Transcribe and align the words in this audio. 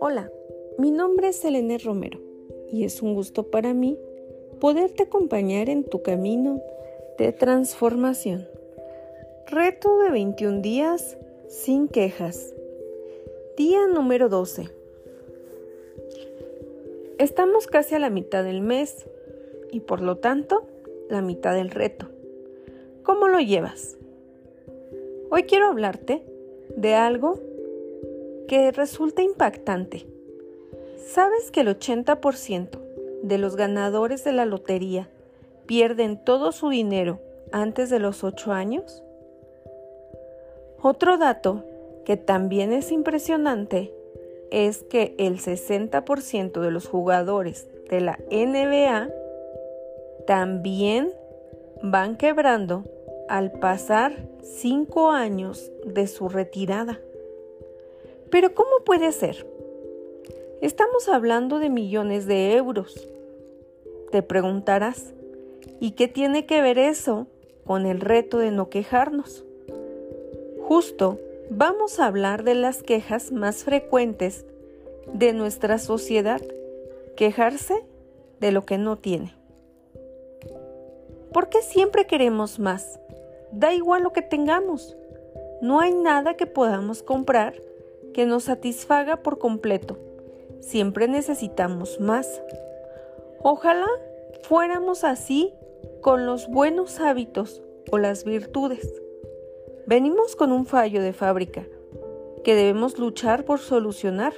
Hola, 0.00 0.32
mi 0.78 0.90
nombre 0.90 1.28
es 1.28 1.36
Selene 1.36 1.78
Romero 1.78 2.18
y 2.72 2.84
es 2.84 3.02
un 3.02 3.14
gusto 3.14 3.44
para 3.44 3.72
mí 3.74 3.98
poderte 4.60 5.04
acompañar 5.04 5.68
en 5.68 5.84
tu 5.84 6.02
camino 6.02 6.60
de 7.18 7.32
transformación. 7.32 8.48
Reto 9.46 9.98
de 10.00 10.10
21 10.10 10.60
días 10.60 11.16
sin 11.48 11.86
quejas. 11.88 12.54
Día 13.56 13.86
número 13.86 14.28
12. 14.28 14.70
Estamos 17.18 17.68
casi 17.68 17.94
a 17.94 18.00
la 18.00 18.10
mitad 18.10 18.42
del 18.42 18.60
mes 18.60 19.06
y 19.70 19.80
por 19.80 20.00
lo 20.00 20.18
tanto 20.18 20.66
la 21.08 21.22
mitad 21.22 21.54
del 21.54 21.70
reto. 21.70 22.08
¿Cómo 23.04 23.28
lo 23.28 23.38
llevas? 23.38 23.96
Hoy 25.36 25.42
quiero 25.42 25.66
hablarte 25.66 26.24
de 26.78 26.94
algo 26.94 27.38
que 28.48 28.72
resulta 28.72 29.20
impactante. 29.20 30.06
¿Sabes 30.96 31.50
que 31.50 31.60
el 31.60 31.68
80% 31.68 32.80
de 33.22 33.36
los 33.36 33.54
ganadores 33.54 34.24
de 34.24 34.32
la 34.32 34.46
lotería 34.46 35.10
pierden 35.66 36.16
todo 36.24 36.52
su 36.52 36.70
dinero 36.70 37.20
antes 37.52 37.90
de 37.90 37.98
los 37.98 38.24
8 38.24 38.50
años? 38.52 39.02
Otro 40.80 41.18
dato 41.18 41.64
que 42.06 42.16
también 42.16 42.72
es 42.72 42.90
impresionante 42.90 43.92
es 44.50 44.84
que 44.84 45.14
el 45.18 45.36
60% 45.36 46.62
de 46.62 46.70
los 46.70 46.88
jugadores 46.88 47.68
de 47.90 48.00
la 48.00 48.18
NBA 48.30 49.10
también 50.26 51.12
van 51.82 52.16
quebrando 52.16 52.84
al 53.28 53.52
pasar 53.52 54.28
5 54.42 55.10
años 55.10 55.70
de 55.84 56.06
su 56.06 56.28
retirada. 56.28 57.00
Pero 58.30 58.54
¿cómo 58.54 58.84
puede 58.84 59.12
ser? 59.12 59.46
Estamos 60.60 61.08
hablando 61.08 61.58
de 61.58 61.70
millones 61.70 62.26
de 62.26 62.56
euros. 62.56 63.08
Te 64.10 64.22
preguntarás, 64.22 65.12
¿y 65.80 65.92
qué 65.92 66.08
tiene 66.08 66.46
que 66.46 66.62
ver 66.62 66.78
eso 66.78 67.26
con 67.64 67.86
el 67.86 68.00
reto 68.00 68.38
de 68.38 68.50
no 68.50 68.68
quejarnos? 68.70 69.44
Justo 70.62 71.18
vamos 71.50 72.00
a 72.00 72.06
hablar 72.06 72.42
de 72.42 72.54
las 72.54 72.82
quejas 72.82 73.32
más 73.32 73.64
frecuentes 73.64 74.44
de 75.12 75.32
nuestra 75.32 75.78
sociedad, 75.78 76.40
quejarse 77.16 77.84
de 78.40 78.50
lo 78.52 78.64
que 78.64 78.78
no 78.78 78.96
tiene. 78.96 79.34
¿Por 81.32 81.48
qué 81.48 81.62
siempre 81.62 82.06
queremos 82.06 82.58
más? 82.58 82.98
Da 83.56 83.72
igual 83.72 84.02
lo 84.02 84.12
que 84.12 84.20
tengamos. 84.20 84.98
No 85.62 85.80
hay 85.80 85.94
nada 85.94 86.34
que 86.34 86.46
podamos 86.46 87.02
comprar 87.02 87.54
que 88.12 88.26
nos 88.26 88.44
satisfaga 88.44 89.22
por 89.22 89.38
completo. 89.38 89.96
Siempre 90.60 91.08
necesitamos 91.08 91.98
más. 91.98 92.42
Ojalá 93.42 93.86
fuéramos 94.42 95.04
así 95.04 95.54
con 96.02 96.26
los 96.26 96.48
buenos 96.48 97.00
hábitos 97.00 97.62
o 97.90 97.96
las 97.96 98.24
virtudes. 98.24 98.92
Venimos 99.86 100.36
con 100.36 100.52
un 100.52 100.66
fallo 100.66 101.00
de 101.00 101.14
fábrica 101.14 101.64
que 102.44 102.54
debemos 102.54 102.98
luchar 102.98 103.46
por 103.46 103.58
solucionar. 103.58 104.34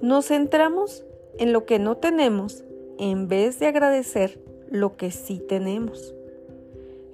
Nos 0.00 0.28
centramos 0.28 1.04
en 1.38 1.52
lo 1.52 1.66
que 1.66 1.80
no 1.80 1.96
tenemos 1.96 2.62
en 2.98 3.26
vez 3.26 3.58
de 3.58 3.66
agradecer 3.66 4.38
lo 4.70 4.96
que 4.96 5.10
sí 5.10 5.40
tenemos. 5.40 6.15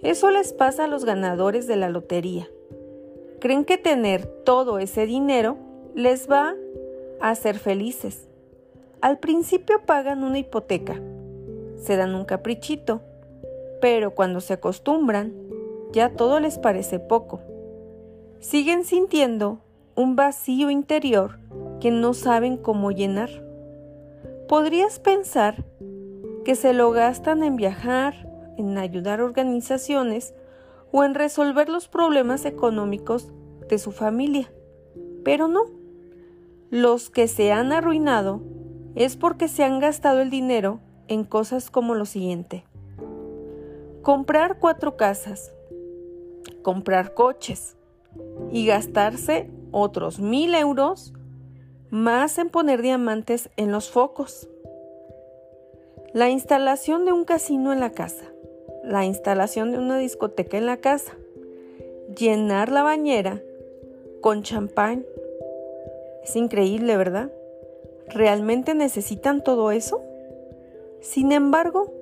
Eso 0.03 0.31
les 0.31 0.53
pasa 0.53 0.85
a 0.85 0.89
los 0.89 1.05
ganadores 1.05 1.67
de 1.67 1.77
la 1.77 1.89
lotería. 1.89 2.49
Creen 3.41 3.65
que 3.65 3.79
tener 3.79 4.27
todo 4.27 4.79
ese 4.79 5.07
dinero 5.07 5.57
les 5.95 6.31
va 6.31 6.55
a 7.21 7.31
hacer 7.31 7.59
felices. 7.59 8.29
Al 9.01 9.19
principio 9.19 9.81
pagan 9.87 10.23
una 10.25 10.39
hipoteca, 10.39 11.01
se 11.77 11.97
dan 11.97 12.15
un 12.15 12.25
caprichito, 12.25 13.01
pero 13.81 14.15
cuando 14.15 14.41
se 14.41 14.55
acostumbran 14.55 15.33
ya 15.93 16.11
todo 16.11 16.41
les 16.41 16.59
parece 16.59 16.99
poco. 16.99 17.41
Siguen 18.41 18.85
sintiendo 18.85 19.59
un 19.95 20.17
vacío 20.17 20.71
interior 20.71 21.39
que 21.81 21.91
no 21.91 22.15
saben 22.15 22.57
cómo 22.57 22.91
llenar. 22.91 23.31
Podrías 24.49 24.99
pensar 24.99 25.65
que 26.45 26.55
se 26.55 26.73
lo 26.73 26.91
gastan 26.91 27.43
en 27.43 27.57
viajar, 27.57 28.29
en 28.63 28.79
ayudar 28.79 29.21
organizaciones 29.21 30.35
o 30.91 31.05
en 31.05 31.15
resolver 31.15 31.69
los 31.69 31.89
problemas 31.89 32.45
económicos 32.45 33.33
de 33.69 33.79
su 33.79 33.93
familia. 33.93 34.51
Pero 35.25 35.49
no. 35.49 35.63
Los 36.71 37.11
que 37.11 37.29
se 37.29 37.53
han 37.53 37.73
arruinado 37.73 38.41
es 38.95 39.17
porque 39.17 39.49
se 39.49 39.65
han 39.65 39.81
gastado 39.81 40.21
el 40.21 40.31
dinero 40.31 40.81
en 41.09 41.25
cosas 41.25 41.71
como 41.71 41.95
lo 41.95 42.05
siguiente. 42.05 42.65
Comprar 44.03 44.59
cuatro 44.59 44.97
casas, 44.97 45.53
comprar 46.63 47.15
coches 47.15 47.77
y 48.51 48.67
gastarse 48.67 49.51
otros 49.71 50.21
mil 50.21 50.55
euros 50.55 51.13
más 51.91 52.39
en 52.39 52.49
poner 52.49 52.81
diamantes 52.83 53.51
en 53.57 53.71
los 53.71 53.91
focos. 53.91 54.49
La 56.15 56.31
instalación 56.31 57.05
de 57.05 57.13
un 57.13 57.25
casino 57.25 57.73
en 57.73 57.81
la 57.81 57.93
casa, 57.93 58.32
la 58.83 59.05
instalación 59.05 59.73
de 59.73 59.79
una 59.79 59.99
discoteca 59.99 60.59
en 60.59 60.67
la 60.67 60.79
casa, 60.79 61.17
llenar 62.17 62.71
la 62.71 62.83
bañera 62.83 63.43
con 64.21 64.43
champán. 64.43 65.07
Es 66.25 66.37
increíble, 66.37 66.97
¿verdad? 66.97 67.31
¿Realmente 68.09 68.75
necesitan 68.75 69.43
todo 69.43 69.71
eso? 69.71 70.03
Sin 71.01 71.33
embargo, 71.33 71.93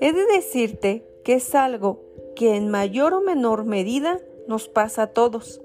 he 0.00 0.12
de 0.12 0.24
decirte 0.26 1.04
que 1.24 1.34
es 1.34 1.54
algo 1.54 2.00
que 2.34 2.56
en 2.56 2.68
mayor 2.68 3.14
o 3.14 3.20
menor 3.20 3.64
medida 3.64 4.18
nos 4.48 4.68
pasa 4.68 5.02
a 5.02 5.06
todos. 5.08 5.60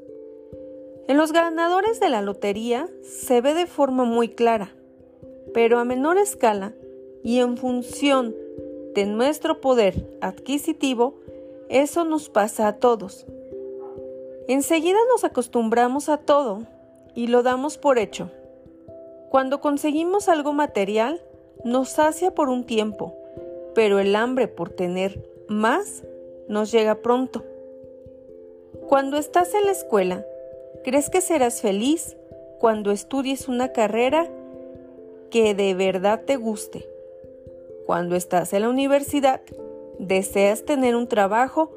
En 1.07 1.17
los 1.17 1.31
ganadores 1.31 1.99
de 1.99 2.09
la 2.09 2.21
lotería 2.21 2.89
se 3.01 3.39
ve 3.39 3.53
de 3.53 3.65
forma 3.65 4.03
muy 4.03 4.29
clara, 4.29 4.75
pero 5.53 5.79
a 5.79 5.85
menor 5.85 6.17
escala 6.17 6.73
y 7.23 7.39
en 7.39 7.57
función 7.57 8.35
de 8.97 9.05
nuestro 9.05 9.61
poder 9.61 10.09
adquisitivo, 10.21 11.13
eso 11.69 12.03
nos 12.03 12.29
pasa 12.29 12.67
a 12.67 12.77
todos. 12.77 13.27
Enseguida 14.47 14.97
nos 15.13 15.23
acostumbramos 15.23 16.09
a 16.09 16.17
todo 16.17 16.63
y 17.13 17.27
lo 17.27 17.43
damos 17.43 17.77
por 17.77 17.99
hecho. 17.99 18.31
Cuando 19.29 19.61
conseguimos 19.61 20.29
algo 20.29 20.51
material, 20.51 21.21
nos 21.63 21.89
sacia 21.89 22.33
por 22.33 22.49
un 22.49 22.65
tiempo, 22.65 23.13
pero 23.75 23.99
el 23.99 24.15
hambre 24.15 24.47
por 24.47 24.71
tener 24.71 25.23
más 25.47 26.03
nos 26.47 26.71
llega 26.71 26.95
pronto. 26.95 27.45
Cuando 28.87 29.17
estás 29.17 29.53
en 29.53 29.65
la 29.65 29.73
escuela, 29.73 30.25
crees 30.83 31.11
que 31.11 31.21
serás 31.21 31.61
feliz 31.61 32.17
cuando 32.57 32.89
estudies 32.89 33.47
una 33.47 33.73
carrera 33.73 34.27
que 35.29 35.53
de 35.53 35.75
verdad 35.75 36.23
te 36.25 36.35
guste. 36.35 36.96
Cuando 37.87 38.17
estás 38.17 38.51
en 38.51 38.63
la 38.63 38.69
universidad, 38.69 39.39
deseas 39.97 40.65
tener 40.65 40.93
un 40.97 41.07
trabajo 41.07 41.71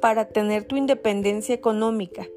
para 0.00 0.28
tener 0.28 0.62
tu 0.62 0.76
independencia 0.76 1.52
económica. 1.52 2.28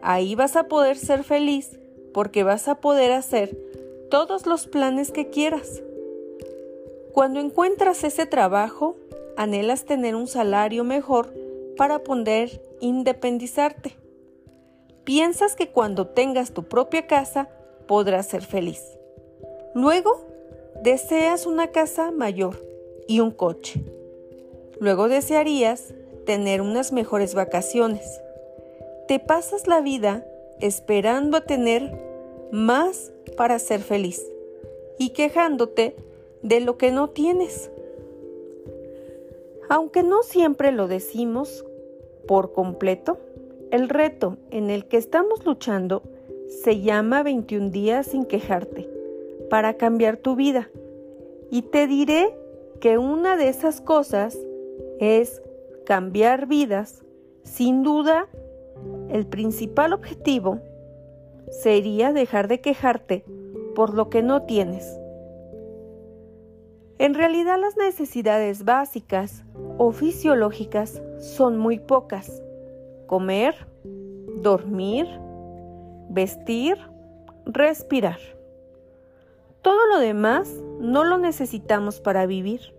Ahí 0.00 0.34
vas 0.36 0.56
a 0.56 0.68
poder 0.68 0.96
ser 0.96 1.22
feliz 1.22 1.78
porque 2.14 2.44
vas 2.44 2.68
a 2.68 2.76
poder 2.76 3.12
hacer 3.12 3.54
todos 4.10 4.46
los 4.46 4.66
planes 4.66 5.10
que 5.10 5.28
quieras. 5.28 5.82
Cuando 7.12 7.40
encuentras 7.40 8.04
ese 8.04 8.24
trabajo, 8.24 8.96
anhelas 9.36 9.84
tener 9.84 10.14
un 10.14 10.26
salario 10.26 10.82
mejor 10.82 11.30
para 11.76 11.98
poder 11.98 12.62
independizarte. 12.80 13.98
Piensas 15.04 15.56
que 15.56 15.68
cuando 15.68 16.06
tengas 16.06 16.52
tu 16.52 16.62
propia 16.62 17.06
casa 17.06 17.50
podrás 17.86 18.28
ser 18.28 18.40
feliz. 18.40 18.82
Luego, 19.74 20.31
deseas 20.82 21.46
una 21.46 21.68
casa 21.68 22.10
mayor 22.10 22.56
y 23.06 23.20
un 23.20 23.30
coche. 23.30 23.84
Luego 24.80 25.08
desearías 25.08 25.94
tener 26.26 26.60
unas 26.60 26.92
mejores 26.92 27.34
vacaciones. 27.36 28.20
Te 29.06 29.20
pasas 29.20 29.68
la 29.68 29.80
vida 29.80 30.26
esperando 30.60 31.36
a 31.36 31.42
tener 31.42 31.96
más 32.50 33.12
para 33.36 33.60
ser 33.60 33.80
feliz 33.80 34.26
y 34.98 35.10
quejándote 35.10 35.94
de 36.42 36.60
lo 36.60 36.78
que 36.78 36.90
no 36.90 37.10
tienes. 37.10 37.70
Aunque 39.68 40.02
no 40.02 40.24
siempre 40.24 40.72
lo 40.72 40.88
decimos 40.88 41.64
por 42.26 42.52
completo, 42.52 43.18
el 43.70 43.88
reto 43.88 44.36
en 44.50 44.68
el 44.68 44.86
que 44.86 44.96
estamos 44.96 45.46
luchando 45.46 46.02
se 46.64 46.80
llama 46.80 47.22
21 47.22 47.70
días 47.70 48.08
sin 48.08 48.24
quejarte 48.24 48.91
para 49.52 49.74
cambiar 49.74 50.16
tu 50.16 50.34
vida. 50.34 50.70
Y 51.50 51.60
te 51.60 51.86
diré 51.86 52.34
que 52.80 52.96
una 52.96 53.36
de 53.36 53.50
esas 53.50 53.82
cosas 53.82 54.38
es 54.98 55.42
cambiar 55.84 56.46
vidas. 56.46 57.04
Sin 57.42 57.82
duda, 57.82 58.28
el 59.10 59.26
principal 59.26 59.92
objetivo 59.92 60.58
sería 61.50 62.14
dejar 62.14 62.48
de 62.48 62.62
quejarte 62.62 63.26
por 63.74 63.92
lo 63.92 64.08
que 64.08 64.22
no 64.22 64.44
tienes. 64.44 64.98
En 66.96 67.12
realidad 67.12 67.58
las 67.60 67.76
necesidades 67.76 68.64
básicas 68.64 69.44
o 69.76 69.92
fisiológicas 69.92 71.02
son 71.18 71.58
muy 71.58 71.78
pocas. 71.78 72.42
Comer, 73.06 73.54
dormir, 74.40 75.06
vestir, 76.08 76.78
respirar. 77.44 78.18
Todo 79.62 79.86
lo 79.86 80.00
demás 80.00 80.52
no 80.80 81.04
lo 81.04 81.18
necesitamos 81.18 82.00
para 82.00 82.26
vivir, 82.26 82.74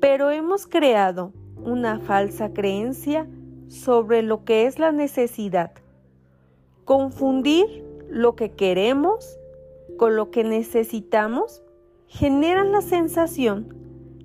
pero 0.00 0.30
hemos 0.30 0.66
creado 0.66 1.32
una 1.62 2.00
falsa 2.00 2.54
creencia 2.54 3.28
sobre 3.68 4.22
lo 4.22 4.44
que 4.44 4.64
es 4.64 4.78
la 4.78 4.90
necesidad. 4.90 5.72
Confundir 6.86 7.84
lo 8.08 8.36
que 8.36 8.52
queremos 8.52 9.38
con 9.98 10.16
lo 10.16 10.30
que 10.30 10.44
necesitamos 10.44 11.62
genera 12.06 12.64
la 12.64 12.80
sensación 12.80 13.74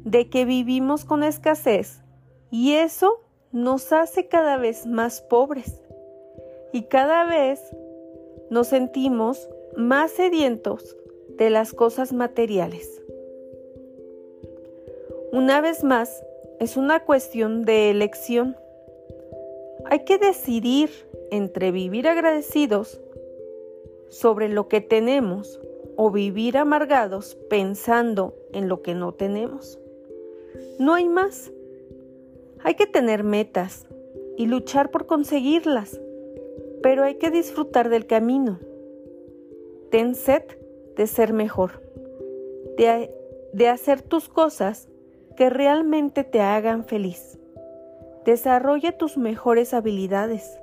de 0.06 0.30
que 0.30 0.45
vivimos 0.45 1.04
con 1.04 1.21
escasez 1.21 2.01
y 2.50 2.75
eso 2.75 3.19
nos 3.51 3.92
hace 3.92 4.30
cada 4.30 4.56
vez 4.56 4.86
más 4.86 5.19
pobres 5.19 5.81
y 6.71 6.83
cada 6.83 7.25
vez 7.25 7.59
nos 8.50 8.68
sentimos 8.68 9.50
más 9.75 10.12
sedientos 10.12 10.95
de 11.42 11.50
las 11.50 11.74
cosas 11.74 12.14
materiales. 12.14 13.02
Una 15.32 15.60
vez 15.60 15.84
más, 15.84 16.24
es 16.60 16.78
una 16.78 17.04
cuestión 17.04 17.66
de 17.66 17.90
elección. 17.90 18.56
Hay 19.86 20.06
que 20.06 20.20
decidir 20.20 20.92
entre 21.32 21.72
vivir 21.72 22.08
agradecidos 22.08 23.02
sobre 24.08 24.50
lo 24.50 24.68
que 24.68 24.82
tenemos 24.82 25.60
o 25.96 26.12
vivir 26.12 26.60
amargados 26.60 27.34
pensando 27.50 28.36
en 28.54 28.70
lo 28.70 28.84
que 28.84 28.94
no 28.94 29.16
tenemos. 29.16 29.80
No 30.78 30.94
hay 30.94 31.10
más. 31.10 31.52
Hay 32.60 32.76
que 32.76 32.86
tener 32.86 33.24
metas 33.24 33.88
y 34.38 34.46
luchar 34.46 34.92
por 34.92 35.08
conseguirlas, 35.08 36.00
pero 36.84 37.04
hay 37.04 37.16
que 37.16 37.32
disfrutar 37.32 37.90
del 37.90 38.06
camino. 38.06 38.60
Ten 39.90 40.14
sed 40.14 40.44
de 41.01 41.07
ser 41.07 41.33
mejor, 41.33 41.81
de, 42.77 43.12
de 43.53 43.68
hacer 43.69 44.03
tus 44.03 44.30
cosas 44.30 44.88
que 45.36 45.50
realmente 45.50 46.24
te 46.24 46.42
hagan 46.42 46.83
feliz. 46.86 47.39
Desarrolla 48.24 48.95
tus 48.95 49.18
mejores 49.18 49.74
habilidades, 49.74 50.59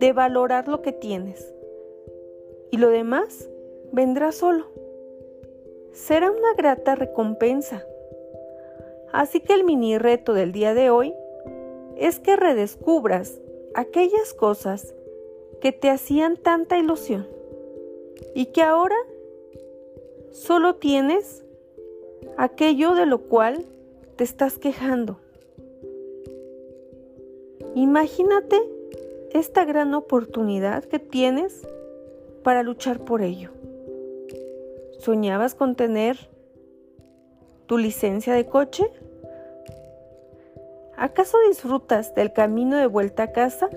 de 0.00 0.12
valorar 0.12 0.66
lo 0.66 0.82
que 0.82 0.90
tienes. 0.90 1.54
Y 2.72 2.78
lo 2.78 2.88
demás 2.88 3.48
vendrá 3.92 4.32
solo. 4.32 4.66
Será 5.92 6.32
una 6.32 6.52
grata 6.56 6.96
recompensa. 6.96 7.84
Así 9.12 9.38
que 9.38 9.52
el 9.52 9.62
mini 9.62 9.98
reto 9.98 10.34
del 10.34 10.50
día 10.50 10.74
de 10.74 10.90
hoy 10.90 11.14
es 11.96 12.18
que 12.18 12.34
redescubras 12.34 13.40
aquellas 13.76 14.34
cosas 14.34 14.96
que 15.60 15.70
te 15.70 15.90
hacían 15.90 16.36
tanta 16.36 16.76
ilusión 16.76 17.28
y 18.34 18.46
que 18.46 18.62
ahora 18.62 18.96
solo 20.30 20.76
tienes 20.76 21.44
aquello 22.36 22.94
de 22.94 23.06
lo 23.06 23.18
cual 23.18 23.66
te 24.16 24.24
estás 24.24 24.58
quejando. 24.58 25.18
Imagínate 27.74 28.60
esta 29.32 29.64
gran 29.64 29.94
oportunidad 29.94 30.84
que 30.84 30.98
tienes 30.98 31.66
para 32.42 32.62
luchar 32.62 33.04
por 33.04 33.22
ello. 33.22 33.50
¿Soñabas 34.98 35.54
con 35.54 35.76
tener 35.76 36.16
tu 37.66 37.78
licencia 37.78 38.34
de 38.34 38.46
coche? 38.46 38.90
¿Acaso 40.96 41.38
disfrutas 41.48 42.14
del 42.14 42.32
camino 42.32 42.76
de 42.76 42.86
vuelta 42.86 43.24
a 43.24 43.32
casa? 43.32 43.70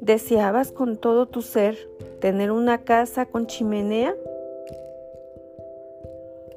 ¿Deseabas 0.00 0.70
con 0.70 0.98
todo 0.98 1.26
tu 1.26 1.42
ser 1.42 1.76
tener 2.20 2.52
una 2.52 2.84
casa 2.84 3.26
con 3.26 3.46
chimenea? 3.46 4.14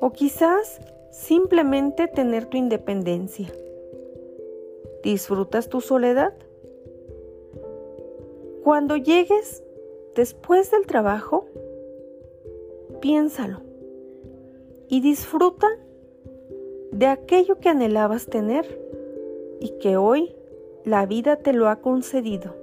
¿O 0.01 0.11
quizás 0.11 0.79
simplemente 1.11 2.07
tener 2.07 2.45
tu 2.45 2.57
independencia? 2.57 3.47
¿Disfrutas 5.03 5.67
tu 5.69 5.81
soledad? 5.81 6.33
Cuando 8.63 8.95
llegues 8.97 9.63
después 10.15 10.71
del 10.71 10.85
trabajo, 10.85 11.45
piénsalo 13.01 13.61
y 14.87 15.01
disfruta 15.01 15.67
de 16.91 17.05
aquello 17.05 17.59
que 17.59 17.69
anhelabas 17.69 18.25
tener 18.25 18.65
y 19.59 19.69
que 19.79 19.97
hoy 19.97 20.35
la 20.85 21.05
vida 21.05 21.37
te 21.37 21.53
lo 21.53 21.67
ha 21.67 21.77
concedido. 21.77 22.55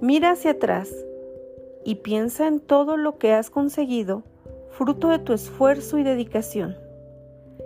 Mira 0.00 0.32
hacia 0.32 0.52
atrás 0.52 0.94
y 1.84 1.96
piensa 1.96 2.46
en 2.46 2.60
todo 2.60 2.96
lo 2.96 3.18
que 3.18 3.32
has 3.32 3.50
conseguido 3.50 4.22
fruto 4.70 5.08
de 5.08 5.18
tu 5.18 5.32
esfuerzo 5.32 5.98
y 5.98 6.02
dedicación. 6.02 6.76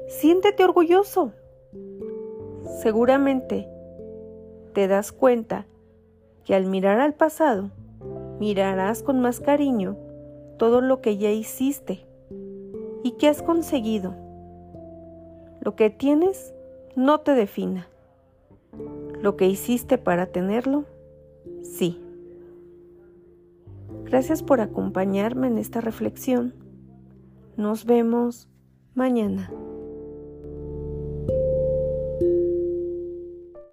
Siéntete 0.09 0.65
orgulloso. 0.65 1.33
Seguramente 2.83 3.69
te 4.73 4.89
das 4.89 5.13
cuenta 5.13 5.67
que 6.45 6.55
al 6.55 6.67
mirar 6.67 7.01
al 7.01 7.15
pasado, 7.15 7.71
mirarás 8.41 9.03
con 9.03 9.21
más 9.21 9.41
cariño 9.41 9.97
todo 10.59 10.81
lo 10.81 11.01
que 11.01 11.17
ya 11.17 11.31
hiciste 11.31 12.05
y 13.03 13.13
que 13.13 13.29
has 13.29 13.43
conseguido. 13.43 14.15
Lo 15.61 15.77
que 15.77 15.91
tienes 15.91 16.55
no 16.97 17.21
te 17.21 17.33
defina. 17.33 17.89
Lo 19.21 19.37
que 19.37 19.47
hiciste 19.47 19.97
para 19.97 20.27
tenerlo, 20.27 20.85
sí. 21.63 22.01
Gracias 24.05 24.43
por 24.43 24.61
acompañarme 24.61 25.47
en 25.47 25.59
esta 25.59 25.81
reflexión. 25.81 26.64
Nos 27.57 27.85
vemos 27.85 28.49
mañana. 28.95 29.49